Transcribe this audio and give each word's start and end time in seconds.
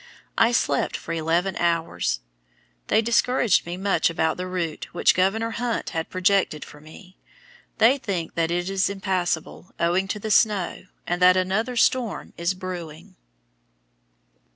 I 0.39 0.51
slept 0.51 0.97
for 0.97 1.13
eleven 1.13 1.55
hours. 1.57 2.21
They 2.87 3.03
discourage 3.03 3.65
me 3.65 3.77
much 3.77 4.09
about 4.09 4.35
the 4.37 4.47
route 4.47 4.87
which 4.93 5.13
Governor 5.13 5.51
Hunt 5.51 5.91
has 5.91 6.07
projected 6.09 6.65
for 6.65 6.81
me. 6.81 7.17
They 7.77 7.99
think 7.99 8.33
that 8.33 8.49
it 8.49 8.67
is 8.67 8.89
impassable, 8.89 9.75
owing 9.79 10.07
to 10.07 10.31
snow, 10.31 10.85
and 11.05 11.21
that 11.21 11.37
another 11.37 11.75
storm 11.75 12.33
is 12.35 12.55
brewing. 12.55 13.15